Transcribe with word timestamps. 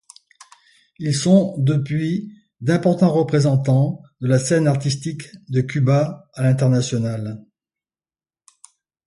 Ils 0.97 1.13
sont 1.13 1.53
depuis 1.59 2.33
d'importants 2.59 3.13
représentants 3.13 4.01
de 4.19 4.27
la 4.29 4.39
scène 4.39 4.65
artistique 4.67 5.29
de 5.49 5.61
Cuba 5.61 6.27
à 6.33 6.41
l'international. 6.41 7.45